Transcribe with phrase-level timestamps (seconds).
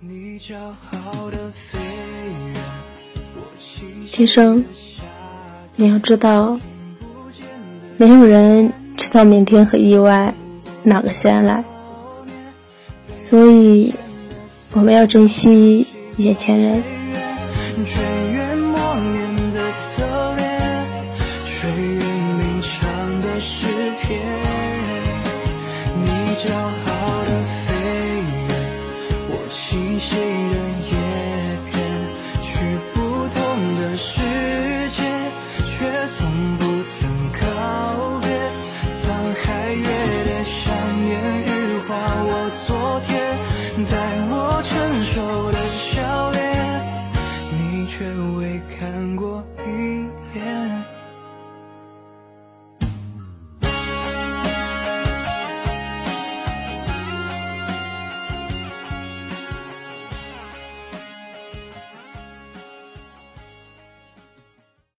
[0.00, 0.38] 今
[4.26, 4.64] 生，
[5.74, 6.60] 你要知道，
[7.96, 10.32] 没有人知道明天和意外
[10.84, 11.64] 哪个先来，
[13.18, 13.92] 所以
[14.72, 15.84] 我们要珍惜
[16.16, 16.80] 眼前人。
[17.76, 17.84] 你
[26.36, 26.87] 骄傲
[42.50, 43.96] 昨天在
[44.30, 46.38] 我成熟的笑脸
[47.58, 50.06] 你却未看过一
[50.38, 50.67] 眼。